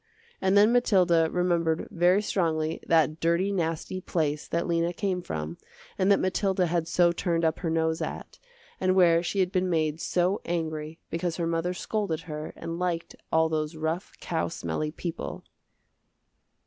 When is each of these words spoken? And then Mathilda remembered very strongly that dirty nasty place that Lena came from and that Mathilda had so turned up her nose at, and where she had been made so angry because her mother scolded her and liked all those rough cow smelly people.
And 0.41 0.57
then 0.57 0.71
Mathilda 0.71 1.29
remembered 1.31 1.87
very 1.91 2.23
strongly 2.23 2.81
that 2.87 3.19
dirty 3.19 3.51
nasty 3.51 4.01
place 4.01 4.47
that 4.47 4.65
Lena 4.65 4.93
came 4.93 5.21
from 5.21 5.59
and 5.95 6.11
that 6.11 6.17
Mathilda 6.19 6.65
had 6.65 6.87
so 6.87 7.11
turned 7.11 7.45
up 7.45 7.59
her 7.59 7.69
nose 7.69 8.01
at, 8.01 8.39
and 8.79 8.95
where 8.95 9.21
she 9.21 9.41
had 9.41 9.51
been 9.51 9.69
made 9.69 10.01
so 10.01 10.41
angry 10.43 10.97
because 11.11 11.35
her 11.35 11.45
mother 11.45 11.75
scolded 11.75 12.21
her 12.21 12.51
and 12.55 12.79
liked 12.79 13.15
all 13.31 13.47
those 13.47 13.75
rough 13.75 14.13
cow 14.19 14.47
smelly 14.47 14.89
people. 14.89 15.43